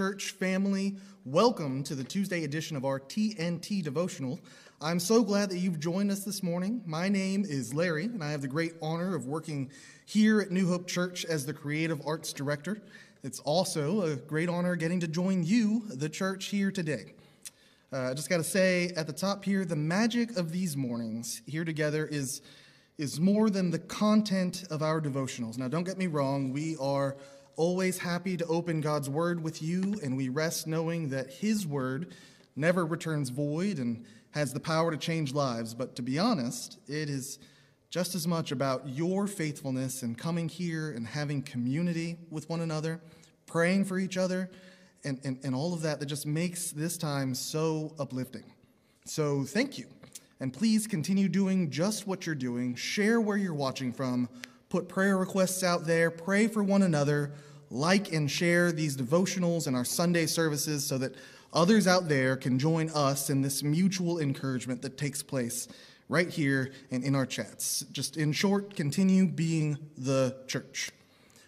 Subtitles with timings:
[0.00, 0.96] church family.
[1.26, 4.40] Welcome to the Tuesday edition of our TNT devotional.
[4.80, 6.80] I'm so glad that you've joined us this morning.
[6.86, 9.70] My name is Larry, and I have the great honor of working
[10.06, 12.80] here at New Hope Church as the creative arts director.
[13.22, 17.12] It's also a great honor getting to join you, the church, here today.
[17.92, 21.42] Uh, I just got to say at the top here, the magic of these mornings
[21.46, 22.40] here together is,
[22.96, 25.58] is more than the content of our devotionals.
[25.58, 27.18] Now, don't get me wrong, we are
[27.60, 32.14] always happy to open God's word with you, and we rest knowing that His word
[32.56, 35.74] never returns void and has the power to change lives.
[35.74, 37.38] But to be honest, it is
[37.90, 42.98] just as much about your faithfulness and coming here and having community with one another,
[43.44, 44.50] praying for each other,
[45.04, 48.54] and, and, and all of that that just makes this time so uplifting.
[49.04, 49.84] So thank you.
[50.40, 52.74] And please continue doing just what you're doing.
[52.74, 54.30] Share where you're watching from.
[54.70, 56.10] Put prayer requests out there.
[56.10, 57.34] Pray for one another
[57.70, 61.14] like and share these devotionals and our Sunday services so that
[61.52, 65.68] others out there can join us in this mutual encouragement that takes place
[66.08, 67.84] right here and in our chats.
[67.92, 70.90] Just in short, continue being the church.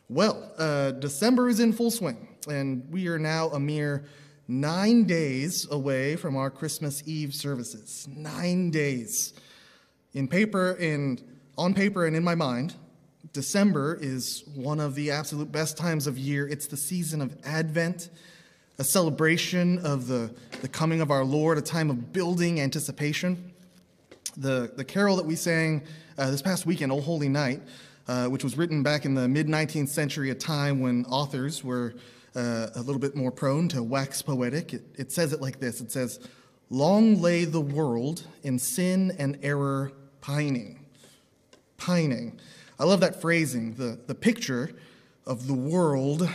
[0.08, 4.04] Well, uh, December is in full swing, and we are now a mere
[4.46, 8.06] nine days away from our Christmas Eve services.
[8.10, 9.34] Nine days.
[10.14, 11.22] In paper and
[11.56, 12.74] on paper and in my mind,
[13.32, 16.48] December is one of the absolute best times of year.
[16.48, 18.10] It's the season of Advent,
[18.78, 23.52] a celebration of the, the coming of our Lord, a time of building anticipation.
[24.36, 25.82] The, the carol that we sang
[26.18, 27.62] uh, this past weekend, O Holy Night,
[28.08, 31.94] uh, which was written back in the mid 19th century, a time when authors were
[32.34, 34.74] uh, a little bit more prone to wax poetic.
[34.74, 36.18] It, it says it like this It says,
[36.70, 40.86] Long lay the world in sin and error pining.
[41.76, 42.40] Pining.
[42.82, 44.72] I love that phrasing, the, the picture
[45.24, 46.28] of the world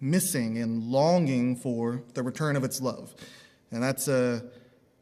[0.00, 3.14] missing and longing for the return of its love.
[3.70, 4.42] And that's a,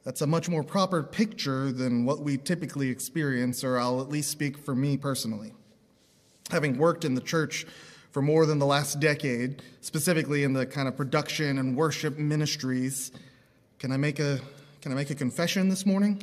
[0.04, 4.30] that's a much more proper picture than what we typically experience, or I'll at least
[4.30, 5.54] speak for me personally.
[6.50, 7.64] Having worked in the church
[8.10, 13.10] for more than the last decade, specifically in the kind of production and worship ministries,
[13.78, 14.38] can I make a,
[14.82, 16.22] can I make a confession this morning?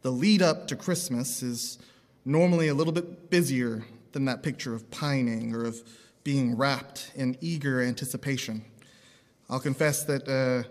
[0.00, 1.78] The lead up to Christmas is
[2.24, 5.82] normally a little bit busier than that picture of pining or of
[6.22, 8.64] being wrapped in eager anticipation.
[9.50, 10.68] I'll confess that uh,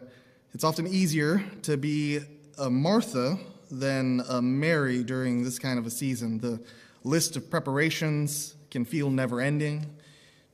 [0.53, 2.19] it's often easier to be
[2.57, 3.37] a Martha
[3.69, 6.39] than a Mary during this kind of a season.
[6.39, 6.59] The
[7.03, 9.85] list of preparations can feel never ending.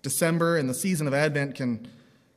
[0.02, 1.88] December and the season of Advent can,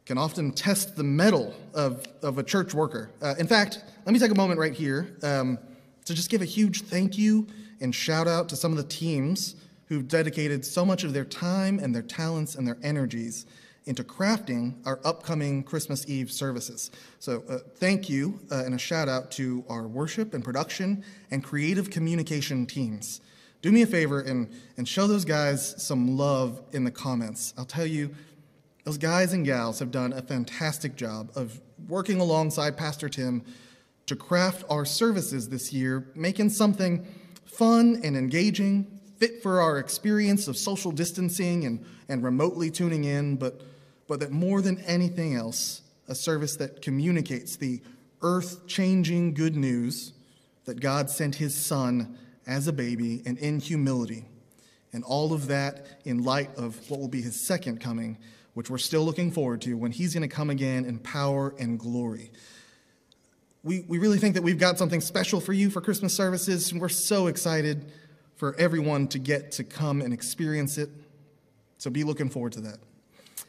[0.07, 3.11] can often test the mettle of, of a church worker.
[3.21, 5.59] Uh, in fact, let me take a moment right here um,
[6.05, 7.47] to just give a huge thank you
[7.81, 11.79] and shout out to some of the teams who've dedicated so much of their time
[11.79, 13.47] and their talents and their energies
[13.85, 16.91] into crafting our upcoming Christmas Eve services.
[17.19, 21.43] So, uh, thank you uh, and a shout out to our worship and production and
[21.43, 23.21] creative communication teams.
[23.61, 27.55] Do me a favor and, and show those guys some love in the comments.
[27.59, 28.15] I'll tell you,
[28.85, 33.45] those guys and gals have done a fantastic job of working alongside Pastor Tim
[34.07, 37.07] to craft our services this year, making something
[37.45, 43.37] fun and engaging, fit for our experience of social distancing and, and remotely tuning in,
[43.37, 43.63] but,
[44.09, 47.81] but that more than anything else, a service that communicates the
[48.23, 50.13] earth changing good news
[50.65, 54.25] that God sent his son as a baby and in humility.
[54.93, 58.19] And all of that in light of what will be his second coming,
[58.55, 61.79] which we're still looking forward to when he's going to come again in power and
[61.79, 62.31] glory
[63.65, 66.81] we, we really think that we've got something special for you for Christmas services, and
[66.81, 67.93] we're so excited
[68.37, 70.91] for everyone to get to come and experience it.
[71.79, 72.79] So be looking forward to that.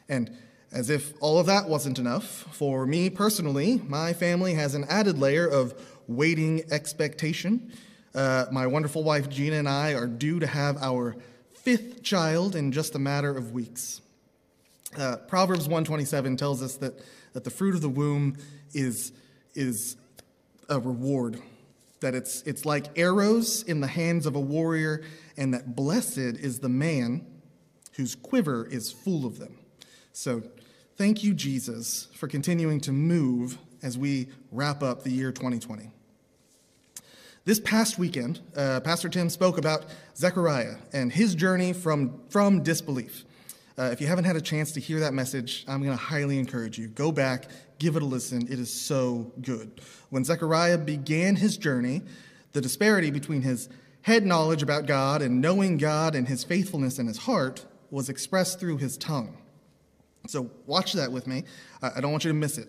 [0.08, 0.36] And
[0.72, 5.18] as if all of that wasn't enough, for me personally, my family has an added
[5.18, 5.74] layer of
[6.06, 7.72] waiting expectation.
[8.14, 11.16] Uh, my wonderful wife Gina and I are due to have our
[11.54, 14.00] fifth child in just a matter of weeks.
[14.96, 17.00] Uh, Proverbs 127 tells us that,
[17.32, 18.36] that the fruit of the womb
[18.72, 19.12] is,
[19.54, 19.96] is
[20.68, 21.40] a reward.
[22.00, 25.02] That it's, it's like arrows in the hands of a warrior,
[25.36, 27.26] and that blessed is the man
[27.96, 29.58] whose quiver is full of them.
[30.12, 30.42] So
[30.96, 35.90] thank you, Jesus, for continuing to move as we wrap up the year 2020.
[37.44, 39.84] This past weekend, uh, Pastor Tim spoke about
[40.16, 43.24] Zechariah and his journey from, from disbelief.
[43.76, 46.38] Uh, if you haven't had a chance to hear that message, I'm going to highly
[46.38, 46.88] encourage you.
[46.88, 47.48] Go back,
[47.78, 48.42] give it a listen.
[48.42, 49.80] It is so good.
[50.10, 52.02] When Zechariah began his journey,
[52.52, 53.68] the disparity between his
[54.02, 58.60] head knowledge about God and knowing God and his faithfulness in his heart was expressed
[58.60, 59.36] through his tongue.
[60.26, 61.44] So watch that with me.
[61.82, 62.68] I don't want you to miss it.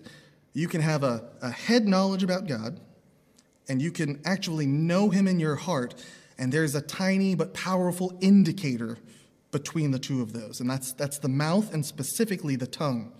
[0.53, 2.79] You can have a, a head knowledge about God,
[3.67, 5.95] and you can actually know Him in your heart,
[6.37, 8.97] and there's a tiny but powerful indicator
[9.55, 13.13] between the two of those, and that's, that's the mouth and specifically the tongue.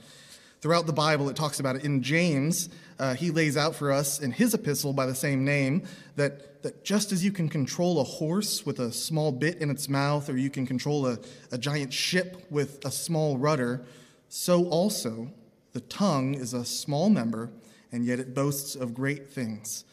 [0.60, 1.86] Throughout the Bible, it talks about it.
[1.86, 2.68] In James,
[3.00, 5.84] uh, he lays out for us in his epistle by the same name
[6.18, 9.88] that, that just as you can control a horse with a small bit in its
[9.88, 11.18] mouth, or you can control a,
[11.54, 13.86] a giant ship with a small rudder,
[14.28, 15.31] so also
[15.72, 17.50] the tongue is a small member,
[17.94, 19.86] and yet it boasts of great things.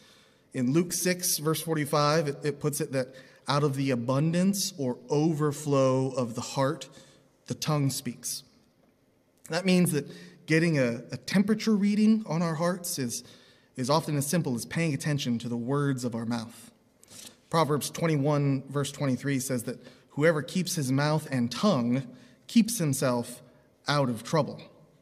[0.53, 3.15] In Luke 6, verse 45, it, it puts it that
[3.47, 6.89] out of the abundance or overflow of the heart,
[7.47, 8.43] the tongue speaks.
[9.49, 10.07] That means that
[10.45, 13.23] getting a, a temperature reading on our hearts is,
[13.75, 16.71] is often as simple as paying attention to the words of our mouth.
[17.49, 19.79] Proverbs 21, verse 23 says that
[20.09, 22.03] whoever keeps his mouth and tongue
[22.47, 23.41] keeps himself
[23.87, 24.61] out of trouble.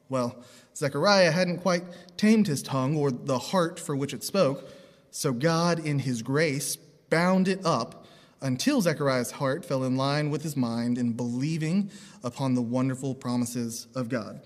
[0.09, 0.35] Well,
[0.75, 1.83] Zechariah hadn't quite
[2.17, 4.67] tamed his tongue or the heart for which it spoke,
[5.11, 6.77] so God, in his grace,
[7.09, 8.00] bound it up
[8.41, 11.91] until Zechariah's heart fell in line with his mind in believing
[12.23, 14.41] upon the wonderful promises of God.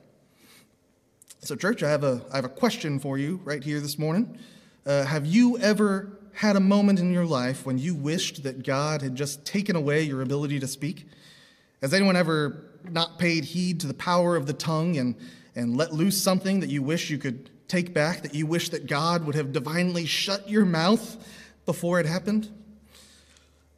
[1.39, 4.37] So, church, I have a, I have a question for you right here this morning.
[4.85, 9.01] Uh, have you ever had a moment in your life when you wished that God
[9.01, 11.07] had just taken away your ability to speak?
[11.81, 15.15] Has anyone ever not paid heed to the power of the tongue and,
[15.55, 18.87] and let loose something that you wish you could take back, that you wish that
[18.87, 21.25] God would have divinely shut your mouth
[21.65, 22.49] before it happened?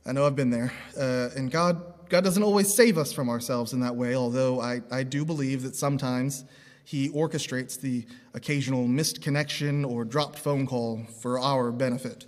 [0.07, 0.71] I know I've been there.
[0.97, 4.79] Uh, and God, God doesn't always save us from ourselves in that way, although I,
[4.89, 6.45] I do believe that sometimes
[6.85, 12.25] he orchestrates the occasional missed connection or dropped phone call for our benefit.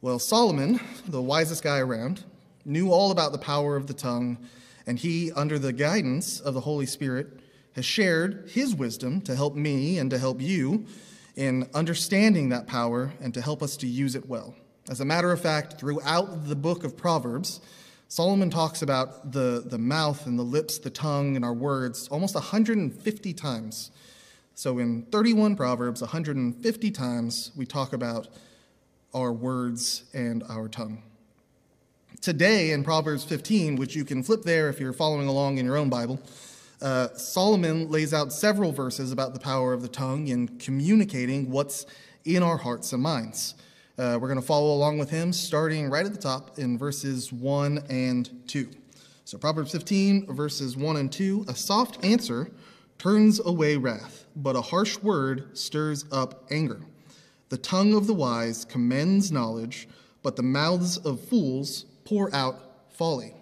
[0.00, 2.24] Well, Solomon, the wisest guy around,
[2.64, 4.38] knew all about the power of the tongue,
[4.86, 7.40] and he, under the guidance of the Holy Spirit,
[7.72, 10.86] has shared his wisdom to help me and to help you
[11.36, 14.54] in understanding that power and to help us to use it well.
[14.88, 17.60] As a matter of fact, throughout the book of Proverbs,
[18.08, 22.34] Solomon talks about the, the mouth and the lips, the tongue, and our words almost
[22.34, 23.90] 150 times.
[24.54, 28.28] So in 31 Proverbs, 150 times, we talk about
[29.12, 31.02] our words and our tongue.
[32.22, 35.76] Today in Proverbs 15, which you can flip there if you're following along in your
[35.76, 36.18] own Bible,
[36.80, 41.84] uh, Solomon lays out several verses about the power of the tongue in communicating what's
[42.24, 43.54] in our hearts and minds.
[43.98, 47.32] Uh, we're going to follow along with him, starting right at the top in verses
[47.32, 48.70] 1 and 2.
[49.24, 52.52] So, Proverbs 15, verses 1 and 2 A soft answer
[52.96, 56.80] turns away wrath, but a harsh word stirs up anger.
[57.48, 59.88] The tongue of the wise commends knowledge,
[60.22, 63.34] but the mouths of fools pour out folly.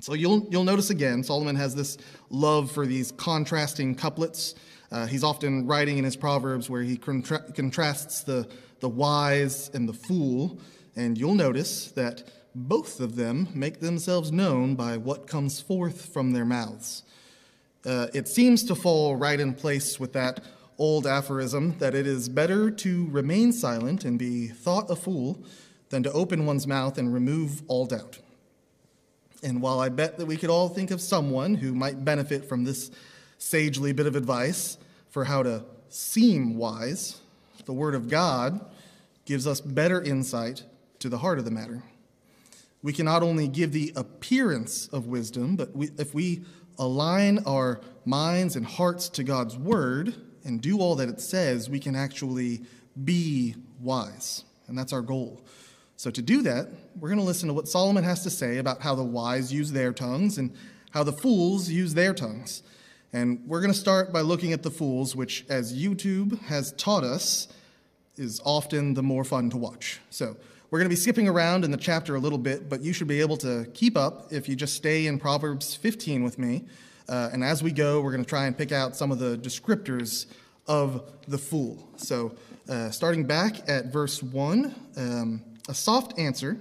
[0.00, 1.98] So you'll, you'll notice again, Solomon has this
[2.30, 4.54] love for these contrasting couplets.
[4.90, 8.48] Uh, he's often writing in his Proverbs where he contra- contrasts the,
[8.80, 10.58] the wise and the fool,
[10.96, 12.24] and you'll notice that
[12.54, 17.02] both of them make themselves known by what comes forth from their mouths.
[17.84, 20.40] Uh, it seems to fall right in place with that
[20.78, 25.38] old aphorism that it is better to remain silent and be thought a fool
[25.90, 28.18] than to open one's mouth and remove all doubt.
[29.42, 32.64] And while I bet that we could all think of someone who might benefit from
[32.64, 32.90] this
[33.38, 34.78] sagely bit of advice
[35.10, 37.20] for how to seem wise,
[37.66, 38.64] the Word of God
[39.24, 40.64] gives us better insight
[40.98, 41.82] to the heart of the matter.
[42.82, 46.44] We can not only give the appearance of wisdom, but we, if we
[46.78, 51.80] align our minds and hearts to God's Word and do all that it says, we
[51.80, 52.62] can actually
[53.02, 54.44] be wise.
[54.66, 55.42] And that's our goal.
[55.96, 56.68] So, to do that,
[56.98, 59.72] we're going to listen to what Solomon has to say about how the wise use
[59.72, 60.52] their tongues and
[60.90, 62.62] how the fools use their tongues.
[63.14, 67.04] And we're going to start by looking at the fools, which, as YouTube has taught
[67.04, 67.46] us,
[68.16, 70.00] is often the more fun to watch.
[70.10, 70.36] So
[70.68, 73.06] we're going to be skipping around in the chapter a little bit, but you should
[73.06, 76.64] be able to keep up if you just stay in Proverbs 15 with me.
[77.08, 79.38] Uh, and as we go, we're going to try and pick out some of the
[79.38, 80.26] descriptors
[80.66, 81.88] of the fool.
[81.96, 82.34] So
[82.68, 86.58] uh, starting back at verse 1, um, a soft answer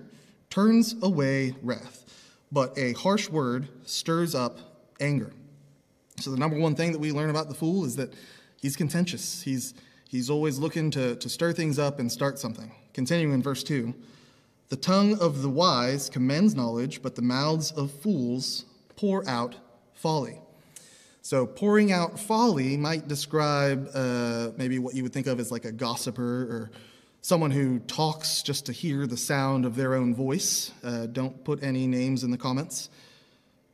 [0.51, 2.05] turns away wrath,
[2.51, 4.59] but a harsh word stirs up
[4.99, 5.33] anger.
[6.19, 8.13] So the number one thing that we learn about the fool is that
[8.61, 9.41] he's contentious.
[9.41, 9.73] He's
[10.13, 12.71] He's always looking to, to stir things up and start something.
[12.93, 13.95] Continuing in verse 2
[14.69, 18.65] The tongue of the wise commends knowledge, but the mouths of fools
[18.95, 19.55] pour out
[19.95, 20.39] folly.
[21.23, 25.65] So, pouring out folly might describe uh, maybe what you would think of as like
[25.65, 26.71] a gossiper or
[27.21, 30.73] someone who talks just to hear the sound of their own voice.
[30.83, 32.91] Uh, don't put any names in the comments.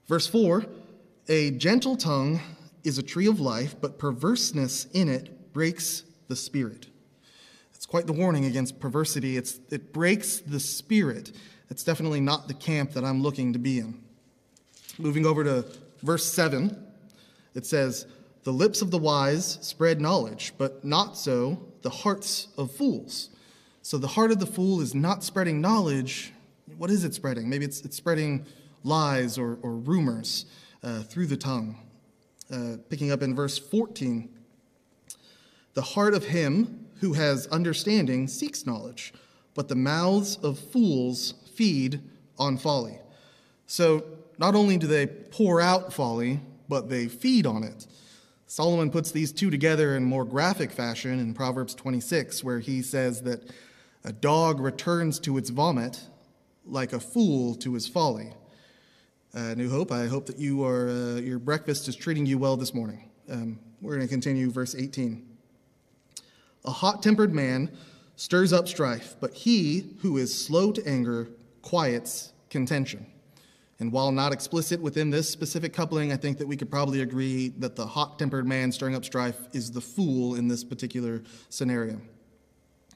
[0.07, 0.63] Verse 4
[1.31, 2.41] A gentle tongue
[2.83, 6.87] is a tree of life, but perverseness in it breaks the spirit.
[7.75, 9.37] It's quite the warning against perversity.
[9.37, 11.31] It's, it breaks the spirit.
[11.69, 14.01] It's definitely not the camp that I'm looking to be in.
[14.97, 15.65] Moving over to
[16.01, 16.75] verse 7,
[17.53, 18.07] it says,
[18.41, 23.29] The lips of the wise spread knowledge, but not so the hearts of fools.
[23.83, 26.33] So the heart of the fool is not spreading knowledge.
[26.75, 27.47] What is it spreading?
[27.47, 28.47] Maybe it's, it's spreading
[28.83, 30.45] lies or, or rumors
[30.83, 31.75] uh, through the tongue.
[32.51, 34.29] Uh, picking up in verse 14,
[35.75, 39.13] the heart of him who has understanding seeks knowledge,
[39.53, 42.01] but the mouths of fools feed
[42.37, 42.99] on folly.
[43.67, 44.03] So
[44.37, 47.85] not only do they pour out folly, but they feed on it.
[48.47, 53.21] Solomon puts these two together in more graphic fashion in Proverbs 26, where he says
[53.21, 53.43] that
[54.03, 56.01] a dog returns to its vomit
[56.65, 58.33] like a fool to his folly.
[59.31, 62.57] Uh, New Hope, I hope that you are, uh, your breakfast is treating you well
[62.57, 63.11] this morning.
[63.29, 65.23] Um, we're going to continue verse 18.
[66.65, 67.69] A hot tempered man
[68.15, 71.29] stirs up strife, but he who is slow to anger
[71.61, 73.05] quiets contention.
[73.79, 77.49] And while not explicit within this specific coupling, I think that we could probably agree
[77.59, 82.01] that the hot tempered man stirring up strife is the fool in this particular scenario.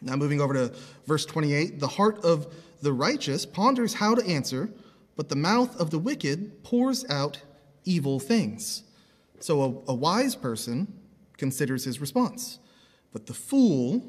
[0.02, 0.74] Now, moving over to
[1.06, 4.72] verse 28 the heart of the righteous ponders how to answer,
[5.16, 7.40] but the mouth of the wicked pours out
[7.86, 8.84] evil things.
[9.40, 10.92] So, a, a wise person
[11.38, 12.60] considers his response,
[13.12, 14.04] but the fool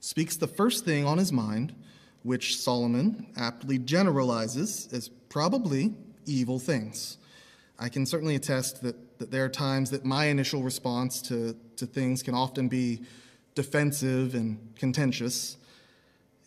[0.00, 1.74] speaks the first thing on his mind,
[2.22, 5.94] which Solomon aptly generalizes as probably
[6.26, 7.18] evil things.
[7.78, 11.86] I can certainly attest that, that there are times that my initial response to, to
[11.86, 13.00] things can often be
[13.54, 15.56] defensive and contentious.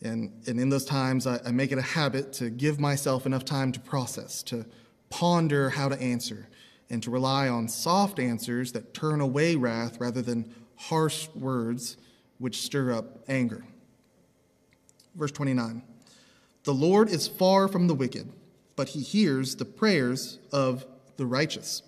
[0.02, 3.44] And, and in those times, I, I make it a habit to give myself enough
[3.44, 4.66] time to process, to
[5.08, 6.48] ponder how to answer,
[6.90, 11.96] and to rely on soft answers that turn away wrath rather than harsh words
[12.38, 13.64] which stir up anger.
[15.14, 15.82] Verse 29
[16.64, 18.30] The Lord is far from the wicked
[18.76, 20.84] but he hears the prayers of
[21.16, 21.82] the righteous.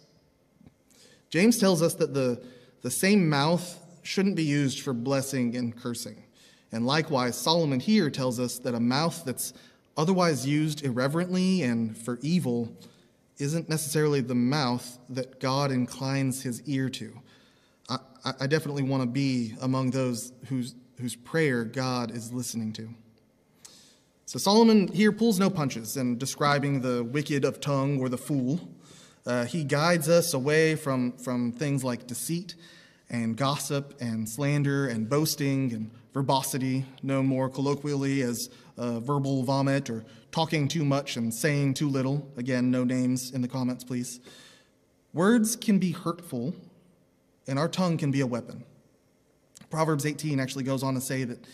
[1.31, 2.43] James tells us that the,
[2.83, 6.23] the same mouth shouldn't be used for blessing and cursing.
[6.77, 9.55] And likewise, Solomon here tells us that a mouth that's
[9.97, 12.71] otherwise used irreverently and for evil
[13.39, 17.19] isn't necessarily the mouth that God inclines his ear to.
[17.89, 17.99] I,
[18.41, 22.91] I definitely want to be among those whose, whose prayer God is listening to.
[24.27, 28.69] So Solomon here pulls no punches in describing the wicked of tongue or the fool.
[29.25, 32.55] Uh, he guides us away from, from things like deceit
[33.09, 39.91] and gossip and slander and boasting and verbosity, known more colloquially as uh, verbal vomit
[39.91, 42.27] or talking too much and saying too little.
[42.39, 44.21] Again, no names in the comments, please.
[45.13, 46.55] Words can be hurtful,
[47.47, 48.65] and our tongue can be a weapon.
[49.69, 51.47] Proverbs 18 actually goes on to say that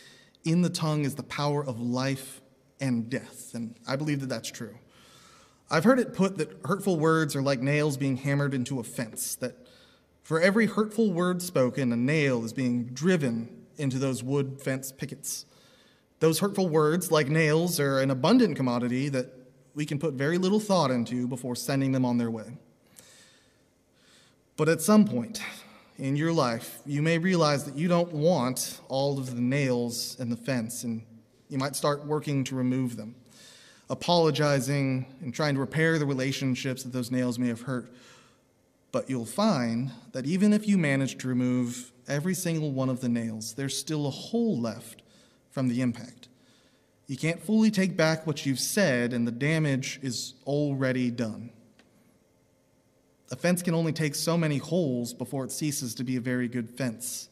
[0.45, 2.41] in the tongue is the power of life
[2.81, 3.55] and death.
[3.55, 4.79] And I believe that that's true.
[5.73, 9.35] I've heard it put that hurtful words are like nails being hammered into a fence,
[9.35, 9.57] that
[10.23, 15.45] for every hurtful word spoken, a nail is being driven into those wood fence pickets.
[16.21, 19.27] Those hurtful words, like nails, are an abundant commodity that
[19.75, 22.57] we can put very little thought into before sending them on their way.
[24.57, 25.43] But at some point
[25.99, 30.31] in your life, you may realize that you don't want all of the nails in
[30.31, 31.03] the fence, and
[31.49, 33.15] you might start working to remove them,
[33.91, 37.93] apologizing and trying to repair the relationships that those nails may have hurt.
[38.93, 43.09] But you'll find that even if you manage to remove every single one of the
[43.09, 45.03] nails, there's still a hole left
[45.51, 46.29] from the impact.
[47.07, 51.51] You can't fully take back what you've said, and the damage is already done.
[53.31, 56.49] A fence can only take so many holes before it ceases to be a very
[56.49, 57.29] good fence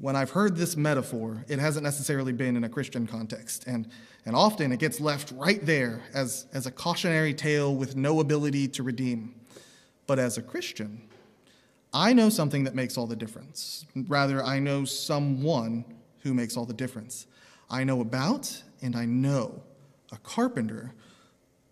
[0.00, 3.66] when I've heard this metaphor, it hasn't necessarily been in a Christian context.
[3.66, 3.86] And,
[4.24, 8.68] and often it gets left right there as, as a cautionary tale with no ability
[8.68, 9.34] to redeem.
[10.10, 11.02] But as a Christian,
[11.94, 13.86] I know something that makes all the difference.
[13.94, 15.84] Rather, I know someone
[16.24, 17.28] who makes all the difference.
[17.70, 19.62] I know about and I know
[20.10, 20.94] a carpenter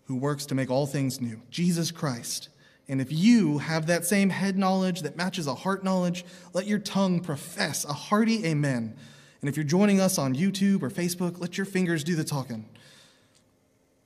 [0.05, 2.47] who works to make all things new Jesus Christ.
[2.87, 6.79] And if you have that same head knowledge that matches a heart knowledge, let your
[6.79, 8.95] tongue profess a hearty amen.
[9.41, 12.69] And if you're joining us on YouTube or Facebook, let your fingers do the talking.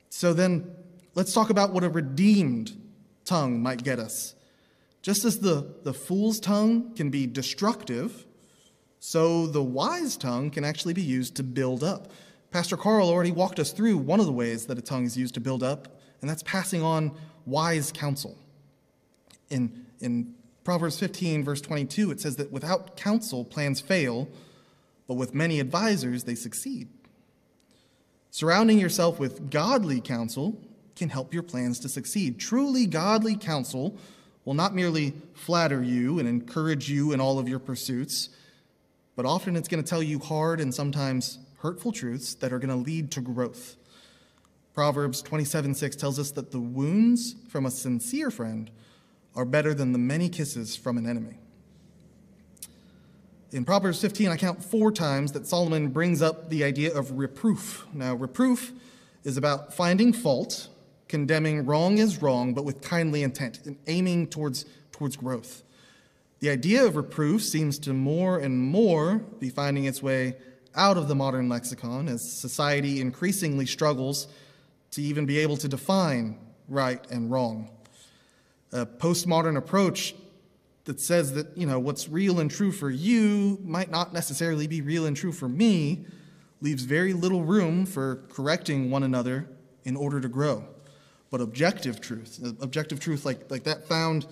[0.10, 0.72] So then,
[1.14, 2.80] let's talk about what a redeemed
[3.34, 4.36] tongue might get us.
[5.02, 8.26] Just as the, the fool's tongue can be destructive,
[9.00, 12.12] so the wise tongue can actually be used to build up.
[12.52, 15.34] Pastor Carl already walked us through one of the ways that a tongue is used
[15.34, 17.12] to build up, and that's passing on
[17.46, 18.38] wise counsel
[19.54, 24.28] in, in Proverbs 15, verse 22, it says that without counsel, plans fail,
[25.08, 26.90] but with many advisors, they succeed.
[28.32, 30.60] Surrounding yourself with godly counsel
[30.96, 32.40] can help your plans to succeed.
[32.40, 33.98] Truly godly counsel
[34.46, 38.30] will not merely flatter you and encourage you in all of your pursuits,
[39.16, 42.70] but often it's going to tell you hard and sometimes hurtful truths that are going
[42.70, 43.78] to lead to growth.
[44.74, 48.72] Proverbs 27 6 tells us that the wounds from a sincere friend
[49.36, 51.38] are better than the many kisses from an enemy.
[53.52, 57.86] In Proverbs 15, I count four times that Solomon brings up the idea of reproof.
[57.94, 58.72] Now, reproof
[59.24, 60.70] is about finding fault,
[61.08, 65.64] condemning wrong as wrong, but with kindly intent, and aiming towards, towards growth.
[66.40, 70.36] The idea of reproof seems to more and more be finding its way
[70.76, 74.28] out of the modern lexicon as society increasingly struggles
[74.92, 77.70] to even be able to define right and wrong.
[78.72, 80.16] A postmodern approach
[80.86, 84.82] that says that, you know, what's real and true for you might not necessarily be
[84.82, 86.06] real and true for me
[86.62, 89.48] leaves very little room for correcting one another
[89.86, 90.66] in order to grow.
[91.34, 94.28] But objective truth, objective truth like, like that found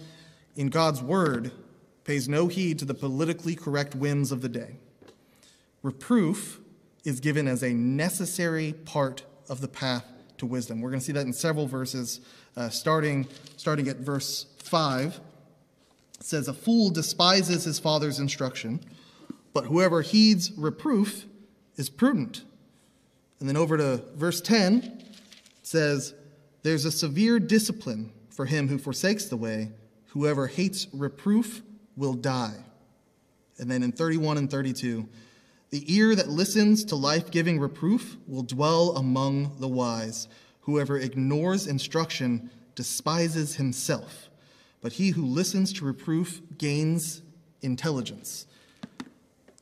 [0.55, 1.51] in God's word,
[2.03, 4.75] pays no heed to the politically correct whims of the day.
[5.81, 6.59] Reproof
[7.03, 10.05] is given as a necessary part of the path
[10.37, 10.79] to wisdom.
[10.79, 12.19] We're going to see that in several verses,
[12.55, 13.27] uh, starting,
[13.57, 15.19] starting at verse 5.
[16.19, 18.79] It says, A fool despises his father's instruction,
[19.53, 21.25] but whoever heeds reproof
[21.77, 22.43] is prudent.
[23.39, 25.17] And then over to verse 10, it
[25.63, 26.13] says,
[26.63, 29.71] There's a severe discipline for him who forsakes the way.
[30.07, 31.61] Whoever hates reproof
[31.95, 32.55] will die.
[33.57, 35.07] And then in 31 and 32,
[35.71, 40.27] the ear that listens to life giving reproof will dwell among the wise.
[40.61, 44.29] Whoever ignores instruction despises himself,
[44.81, 47.21] but he who listens to reproof gains
[47.61, 48.45] intelligence.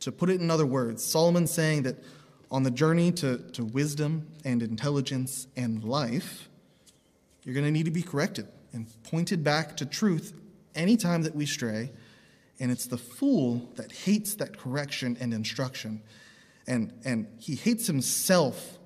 [0.01, 1.97] To put it in other words, Solomon's saying that
[2.51, 6.48] on the journey to, to wisdom and intelligence and life,
[7.49, 10.39] you're going to need to be corrected and pointed back to truth
[10.75, 11.91] anytime that we stray
[12.59, 16.03] and it's the fool that hates that correction and instruction.
[16.67, 18.77] And, and he hates himself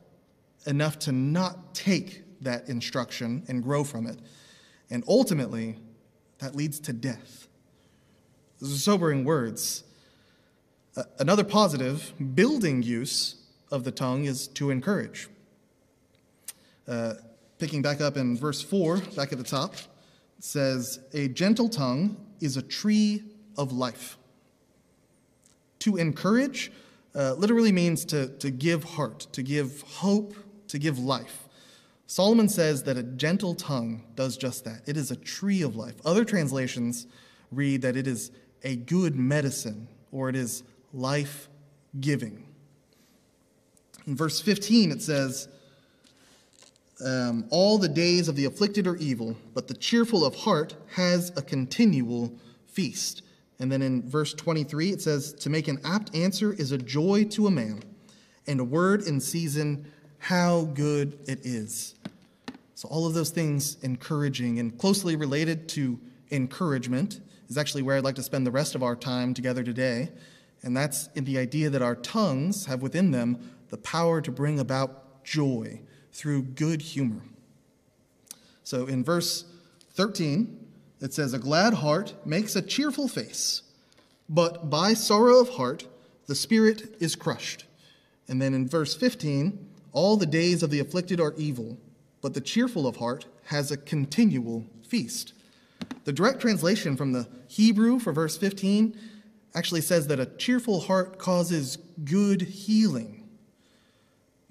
[0.66, 4.20] enough to not take that instruction and grow from it.
[4.90, 5.78] And ultimately,
[6.38, 7.50] that leads to death.
[8.62, 9.84] Those are sobering words.
[11.18, 13.36] Another positive, building use
[13.72, 15.28] of the tongue is to encourage.
[16.88, 17.16] Uh,
[17.64, 22.18] picking back up in verse 4, back at the top, it says, A gentle tongue
[22.42, 23.24] is a tree
[23.58, 24.18] of life.
[25.80, 26.74] To encourage
[27.16, 30.36] uh, literally means to, to give heart, to give hope,
[30.68, 31.48] to give life.
[32.06, 34.82] Solomon says that a gentle tongue does just that.
[34.86, 35.96] It is a tree of life.
[36.04, 37.08] Other translations
[37.50, 38.30] read that it is
[38.66, 41.48] a good medicine or it is life
[42.02, 42.46] giving.
[44.06, 45.48] In verse 15, it says,
[47.04, 51.32] um, All the days of the afflicted are evil, but the cheerful of heart has
[51.36, 52.34] a continual
[52.68, 53.24] feast.
[53.60, 57.26] And then in verse 23, it says, To make an apt answer is a joy
[57.32, 57.84] to a man,
[58.48, 61.96] and a word in season, how good it is.
[62.76, 66.00] So, all of those things encouraging and closely related to
[66.32, 70.10] encouragement is actually where I'd like to spend the rest of our time together today.
[70.64, 74.60] And that's in the idea that our tongues have within them the power to bring
[74.60, 75.82] about joy
[76.14, 77.22] through good humor.
[78.64, 79.46] So, in verse
[79.96, 80.60] 13,
[81.02, 83.64] it says, A glad heart makes a cheerful face,
[84.30, 85.88] but by sorrow of heart
[86.28, 87.66] the spirit is crushed.
[88.28, 91.78] And then in verse 15, all the days of the afflicted are evil,
[92.22, 95.34] but the cheerful of heart has a continual feast.
[96.06, 98.98] The direct translation from the Hebrew for verse 15
[99.54, 103.23] actually says that a cheerful heart causes good healing.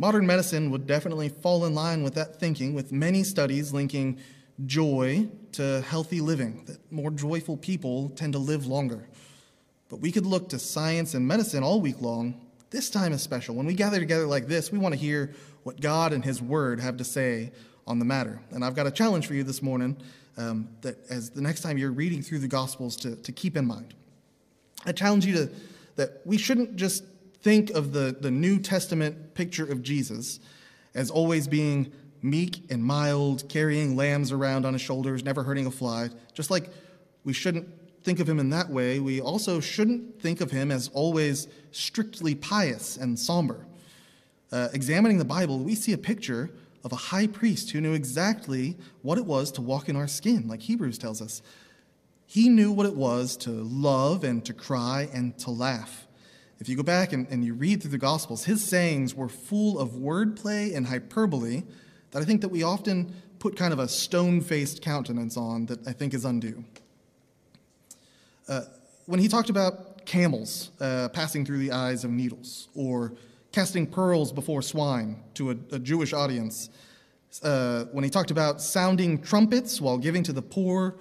[0.03, 4.19] Modern medicine would definitely fall in line with that thinking, with many studies linking
[4.67, 9.09] joy to healthy living, that more joyful people tend to live longer.
[9.89, 12.35] But we could look to science and medicine all week long.
[12.71, 13.55] This time is special.
[13.55, 16.81] When we gather together like this, we want to hear what God and His Word
[16.81, 17.53] have to say
[17.87, 18.43] on the matter.
[18.51, 19.97] And I've got a challenge for you this morning
[20.37, 23.69] um, that as the next time you're reading through the Gospels to, to keep in
[23.69, 23.95] mind.
[24.85, 25.51] I challenge you to
[25.95, 27.05] that we shouldn't just
[27.43, 30.41] think of the, the New Testament picture of Jesus
[30.95, 35.71] as always being meek and mild, carrying lambs around on his shoulders, never hurting a
[35.71, 36.09] fly.
[36.35, 36.71] Just like
[37.25, 37.67] we shouldn't
[38.05, 42.35] think of him in that way, we also shouldn't think of him as always strictly
[42.35, 43.67] pious and somber.
[44.51, 46.51] Uh, examining the Bible, we see a picture
[46.85, 50.47] of a high priest who knew exactly what it was to walk in our skin,
[50.49, 51.43] like Hebrews tells us.
[52.27, 56.07] He knew what it was to love and to cry and to laugh.
[56.63, 59.81] If you go back and, and you read through the Gospels, his sayings were full
[59.81, 61.65] of wordplay and hyperbole
[62.13, 65.85] that I think that we often put kind of a stone faced countenance on that
[65.89, 66.65] I think is undue.
[68.49, 68.61] Uh,
[69.07, 73.13] when he talked about camels uh, passing through the eyes of needles, or
[73.51, 76.71] casting pearls before swine to a, a Jewish audience,
[77.43, 80.95] uh, when he talked about sounding trumpets while giving to the poor,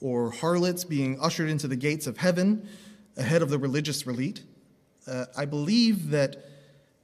[0.00, 2.66] or harlots being ushered into the gates of heaven
[3.18, 4.42] ahead of the religious elite.
[5.06, 6.36] Uh, I believe that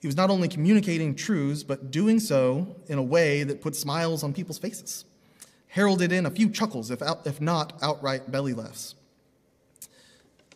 [0.00, 4.22] he was not only communicating truths, but doing so in a way that put smiles
[4.22, 5.04] on people's faces,
[5.68, 8.94] heralded in a few chuckles, if, out, if not outright belly laughs.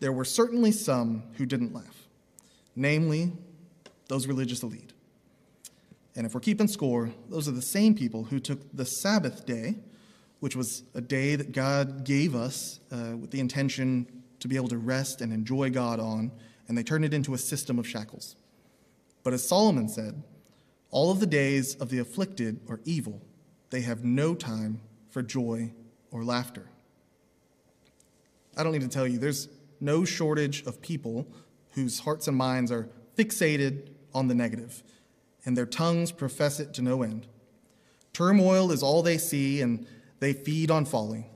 [0.01, 2.09] There were certainly some who didn't laugh,
[2.77, 3.33] namely
[4.09, 4.93] those religious elite.
[6.15, 9.77] And if we're keeping score, those are the same people who took the Sabbath day
[10.43, 14.05] which was a day that God gave us uh, with the intention
[14.41, 16.33] to be able to rest and enjoy God on,
[16.73, 18.35] and they turned it into a system of shackles.
[19.23, 20.23] But as Solomon said,
[20.91, 23.21] all of the days of the afflicted are evil.
[23.69, 24.81] They have no time
[25.11, 25.75] for joy
[26.11, 26.71] or laughter.
[28.57, 31.27] I don't need to tell you, there's no shortage of people
[31.73, 34.83] whose hearts and minds are fixated on the negative,
[35.45, 37.27] and their tongues profess it to no end.
[38.15, 39.87] Turmoil is all they see, and
[40.21, 41.27] they feed on folly.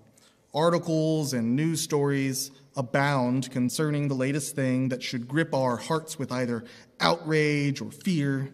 [0.55, 6.31] Articles and news stories abound concerning the latest thing that should grip our hearts with
[6.31, 6.65] either
[7.01, 8.53] outrage or fear.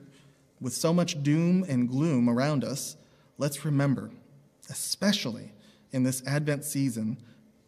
[0.61, 2.97] With so much doom and gloom around us,
[3.37, 4.11] let's remember,
[4.71, 5.53] especially
[5.91, 7.19] in this Advent season,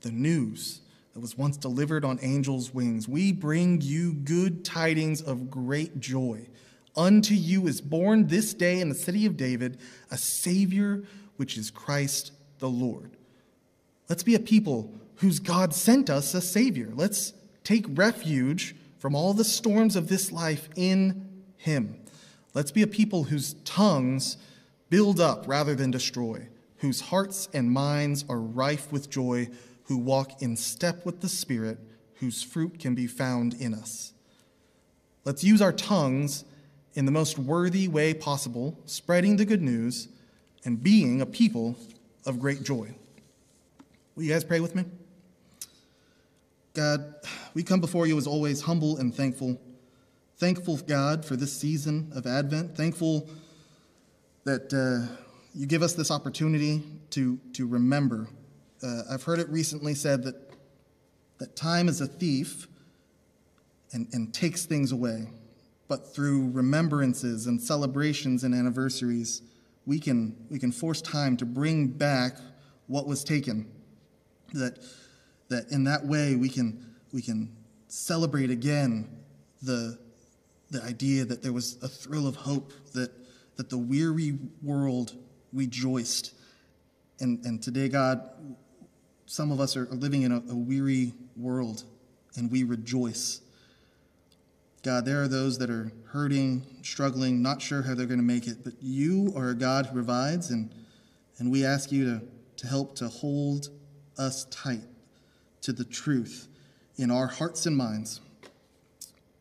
[0.03, 0.81] the news
[1.13, 3.09] that was once delivered on angels' wings.
[3.09, 6.49] We bring you good tidings of great joy.
[6.97, 9.79] Unto you is born this day in the city of David
[10.11, 11.03] a Savior,
[11.37, 13.17] which is Christ the Lord.
[14.09, 16.91] Let's be a people whose God sent us a Savior.
[16.95, 21.97] Let's take refuge from all the storms of this life in Him.
[22.55, 24.37] Let's be a people whose tongues
[24.91, 26.49] build up rather than destroy,
[26.79, 29.49] whose hearts and minds are rife with joy,
[29.85, 31.79] who walk in step with the Spirit,
[32.15, 34.13] whose fruit can be found in us.
[35.25, 36.45] Let's use our tongues
[36.95, 40.09] in the most worthy way possible, spreading the good news
[40.65, 41.77] and being a people
[42.25, 42.95] of great joy.
[44.15, 44.85] Will you guys pray with me?
[46.75, 47.15] God,
[47.55, 49.61] we come before you as always humble and thankful.
[50.39, 52.77] Thankful, God, for this season of Advent.
[52.77, 53.29] Thankful
[54.43, 55.15] that uh,
[55.55, 58.27] you give us this opportunity to, to remember.
[58.83, 60.35] Uh, I've heard it recently said that,
[61.39, 62.67] that time is a thief
[63.93, 65.29] and, and takes things away.
[65.87, 69.43] But through remembrances and celebrations and anniversaries,
[69.87, 72.37] we can, we can force time to bring back
[72.89, 73.71] what was taken.
[74.55, 74.81] That,
[75.49, 77.55] that in that way we can, we can
[77.89, 79.09] celebrate again
[79.63, 79.99] the,
[80.71, 83.11] the idea that there was a thrill of hope, that,
[83.57, 85.15] that the weary world
[85.53, 86.35] rejoiced.
[87.21, 88.29] And, and today, God,
[89.27, 91.85] some of us are living in a, a weary world,
[92.37, 93.41] and we rejoice
[94.85, 98.47] God, there are those that are hurting, struggling, not sure how they're going to make
[98.47, 100.71] it, but you are a God who provides, and,
[101.39, 102.23] and we ask you to,
[102.59, 103.71] to help to hold
[104.19, 104.83] us tight
[105.65, 106.49] to the truth
[106.97, 108.21] in our hearts and minds.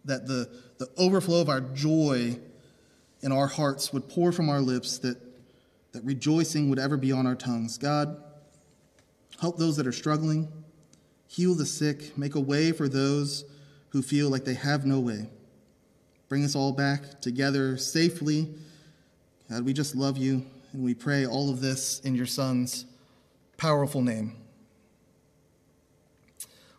[0.05, 2.37] That the, the overflow of our joy
[3.21, 5.17] in our hearts would pour from our lips, that,
[5.93, 7.77] that rejoicing would ever be on our tongues.
[7.77, 8.21] God,
[9.39, 10.47] help those that are struggling,
[11.27, 13.45] heal the sick, make a way for those
[13.89, 15.29] who feel like they have no way.
[16.27, 18.49] Bring us all back together safely.
[19.49, 22.85] God, we just love you, and we pray all of this in your Son's
[23.57, 24.42] powerful name.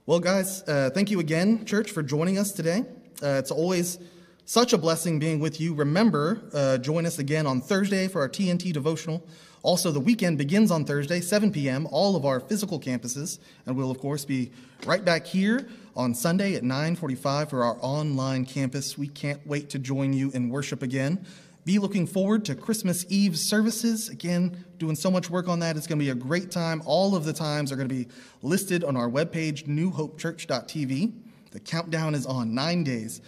[0.06, 2.84] Well, guys, uh, thank you again, church, for joining us today.
[3.22, 3.98] Uh, it's always
[4.44, 5.72] such a blessing being with you.
[5.72, 9.26] Remember, uh, join us again on Thursday for our TNT devotional.
[9.62, 13.90] Also, the weekend begins on Thursday, 7 p.m., all of our physical campuses, and we'll,
[13.90, 14.50] of course, be
[14.84, 18.98] right back here on Sunday at 9:45 for our online campus.
[18.98, 21.24] We can't wait to join you in worship again.
[21.64, 24.10] Be looking forward to Christmas Eve services.
[24.10, 25.76] Again, doing so much work on that.
[25.76, 26.82] It's going to be a great time.
[26.84, 28.08] All of the times are going to be
[28.42, 31.12] listed on our webpage, newhopechurch.tv.
[31.52, 33.22] The countdown is on nine days.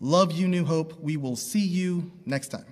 [0.00, 0.98] Love you, New Hope.
[1.00, 2.64] We will see you next time.